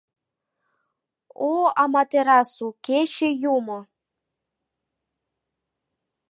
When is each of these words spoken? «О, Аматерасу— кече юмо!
«О, 1.49 1.51
Аматерасу— 1.83 2.67
кече 2.85 3.29
юмо! 3.55 3.79